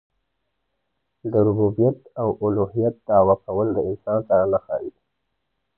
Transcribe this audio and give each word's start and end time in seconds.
د 1.31 1.33
ربوبیت 1.47 1.97
او 2.21 2.29
اولوهیت 2.43 2.95
دعوه 3.07 3.35
کول 3.45 3.67
د 3.73 3.77
انسان 3.89 4.19
سره 4.29 4.45
نه 4.51 4.59
ښايي. 4.65 4.91